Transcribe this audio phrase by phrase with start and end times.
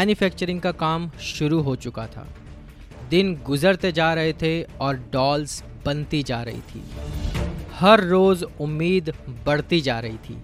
[0.00, 2.26] Manufacturing का काम शुरू हो चुका था।
[3.10, 6.82] दिन गुजरते जा रहे थे और डॉल्स बनती जा रही थी।
[7.74, 9.12] हर रोज उम्मीद
[9.46, 10.36] बढ़ती जा रही थी।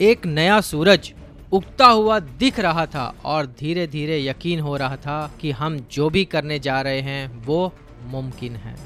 [0.00, 1.12] एक नया सूरज
[1.52, 6.10] उगता हुआ दिख रहा था और धीरे धीरे यकीन हो रहा था कि हम जो
[6.10, 7.72] भी करने जा रहे हैं, वो
[8.04, 8.76] मुमकिन है।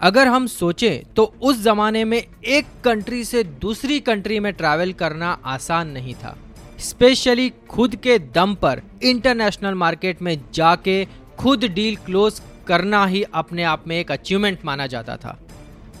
[0.00, 5.38] अगर हम सोचें तो उस जमाने में एक कंट्री से दूसरी कंट्री में ट्रैवल करना
[5.44, 6.36] आसान नहीं था।
[6.78, 11.04] स्पेशली खुद के दम पर इंटरनेशनल मार्केट में जाके
[11.38, 15.38] खुद डील क्लोज करना ही अपने आप में एक अचीवमेंट माना जाता था।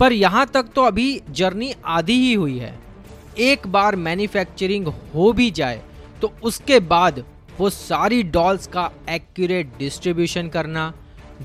[0.00, 2.78] पर यहाँ तक तो अभी जर्नी आधी ही हुई है।
[3.40, 5.82] एक बार मैन्युफैक्चरिंग हो भी जाए
[6.22, 7.24] तो उसके बाद
[7.58, 10.92] वो सारी डॉल्स का एक्यूरेट डिस्ट्रीब्यूशन करना,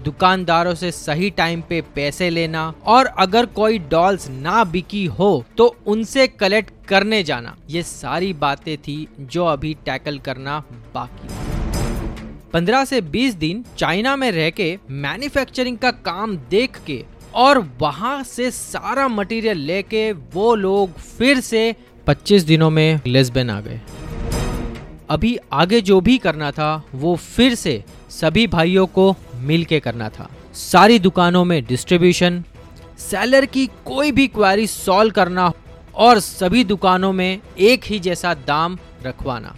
[0.03, 5.75] दुकानदारों से सही टाइम पे पैसे लेना, और अगर कोई डॉल्स ना बिकी हो तो
[5.87, 10.59] उनसे कलेक्ट करने जाना। ये सारी बातें थी जो अभी टैकल करना
[10.93, 11.44] बाकी
[12.55, 18.23] 15 से 20 दिन चाइना में रह के मैन्युफैक्चरिंग का काम देख के और वहाँ
[18.23, 21.75] से सारा मटेरियल लेके वो लोग फिर से
[22.07, 23.81] 25 दिनों में लेस्बेन आ गए।
[25.09, 30.09] अभी आगे जो भी करना था, वो फिर से सभी भाइयों को मिल के करना
[30.09, 32.43] था। सारी दुकानों में डिस्ट्रीब्यूशन
[32.97, 35.51] सेलर की कोई भी क्वारी सॉल्व करना
[35.95, 39.55] और सभी दुकानों में एक ही जैसा दाम रखवाना।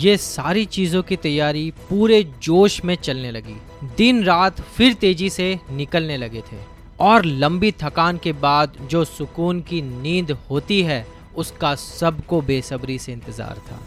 [0.00, 3.56] ये सारी चीज़ों की तैयारी पूरे जोश में चलने लगी।
[3.96, 6.56] दिन रात फिर तेज़ी से निकलने लगे थे
[7.00, 11.06] और लंबी थकान के बाद जो सुकून की नींद होती है,
[11.36, 13.80] उसका सबको बेसब्री से इंतज़ार था।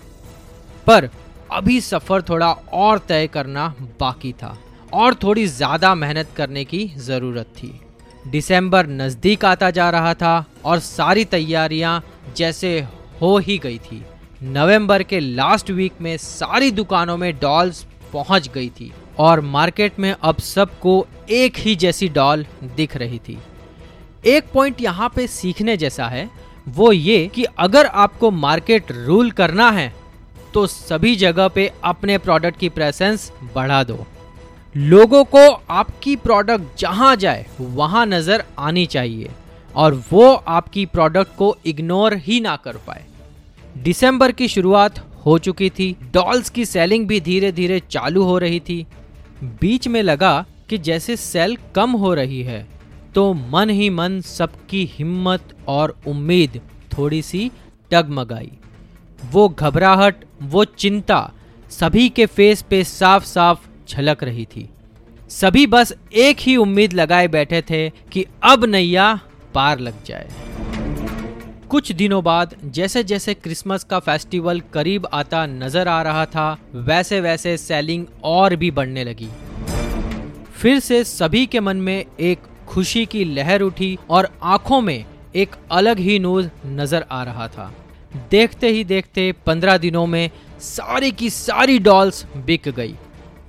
[0.87, 1.09] पर
[1.51, 4.57] अभी सफ़र थोड़ा और तय करना बाकी था
[4.93, 7.73] और थोड़ी ज़्यादा मेहनत करने की ज़रूरत थी।
[8.27, 12.01] दिसंबर नज़दीक आता जा रहा था और सारी तैयारियाँ
[12.37, 12.79] जैसे
[13.21, 14.03] हो ही गई थी।
[14.43, 17.81] नवंबर के लास्ट वीक में सारी दुकानों में डॉल्स
[18.13, 20.95] पहुँच गई थी और मार्केट में अब सबको
[21.31, 22.45] एक ही जैसी डॉल
[22.75, 23.37] दिख रही थी।
[24.25, 26.29] एक पॉइंट यहाँ पे सीखने जैसा है,
[26.69, 29.93] वो ये कि अगर आपको मार्केट रूल करना है
[30.53, 34.05] तो सभी जगह पे अपने प्रोडक्ट की प्रेजेंस बढ़ा दो।
[34.75, 39.31] लोगों को आपकी प्रोडक्ट जहाँ जाए, वहाँ नज़र आनी चाहिए
[39.75, 43.05] और वो आपकी प्रोडक्ट को इग्नोर ही ना कर पाए।
[43.83, 48.59] दिसंबर की शुरुआत हो चुकी थी। डॉल्स की सेलिंग भी धीरे धीरे चालू हो रही
[48.59, 48.85] थी।
[49.61, 52.65] बीच में लगा कि जैसे सेल कम हो रही है
[53.15, 56.59] तो मन ही मन सबकी हिम्मत और उम्मीद
[56.97, 57.49] थोड़ी सी
[57.91, 58.51] टगमगाई
[59.31, 61.31] वो घबराहट, वो चिंता
[61.71, 64.69] सभी के फेस पे साफ़ साफ़ झलक रही थी।
[65.29, 69.13] सभी बस एक ही उम्मीद लगाए बैठे थे कि अब नैया
[69.53, 70.29] पार लग जाए।
[71.73, 76.45] कुछ दिनों बाद जैसे जैसे क्रिसमस का फेस्टिवल करीब आता नज़र आ रहा था
[76.75, 79.29] वैसे वैसे सेलिंग और भी बढ़ने लगी।
[80.53, 85.55] फिर से सभी के मन में एक खुशी की लहर उठी और आँखों में एक
[85.71, 87.71] अलग ही नूर नज़र आ रहा था।
[88.31, 90.29] देखते ही देखते पंद्रह दिनों में
[90.61, 92.95] सारी की सारी डॉल्स बिक गई।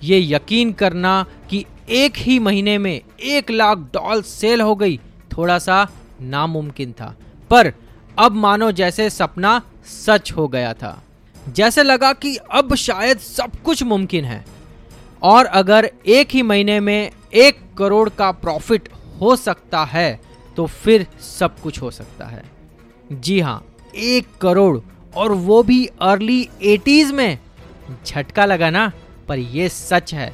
[0.04, 5.00] ये यकीन करना कि एक ही महीने में एक लाख डॉल्स सेल हो गई,
[5.36, 5.86] थोड़ा सा
[6.22, 7.16] नामुमकिन था।
[7.50, 7.72] पर
[8.18, 11.02] अब मानो जैसे सपना सच हो गया था।
[11.48, 14.44] जैसे लगा कि अब शायद सब कुछ मुमकिन है।
[15.22, 18.88] और अगर एक ही महीने में एक करोड़ का प्रॉफिट
[19.20, 20.20] हो सकता है
[20.56, 22.42] तो फिर सब कुछ हो सकता है।
[23.12, 23.64] जी हाँ
[23.96, 24.78] एक करोड़
[25.16, 27.38] और वो भी अर्ली एटीज में?
[28.06, 28.90] झटका लगा ना,
[29.28, 30.32] पर ये सच है।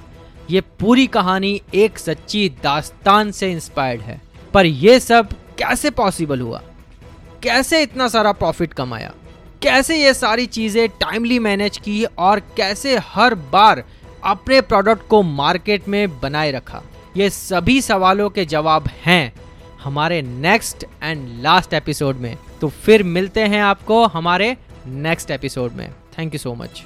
[0.50, 4.20] ये पूरी कहानी एक सच्ची दास्तान से इंस्पायर्ड है।
[4.54, 6.62] पर यह सब कैसे पॉसिबल हुआ?
[7.42, 9.12] कैसे इतना सारा प्रॉफिट कमाया?
[9.62, 13.82] कैसे ये सारी चीज़ें टाइमली मैनेज की और कैसे हर बार
[14.24, 16.82] अपने प्रोडक्ट को मार्केट में बनाए रखा?
[17.16, 19.32] ये सभी सवालों के जवाब हैं
[19.82, 24.56] हमारे नेक्स्ट एंड लास्ट एपिसोड में। तो फिर मिलते हैं आपको हमारे
[24.86, 26.82] नेक्स्ट एपिसोड में। Thank you so much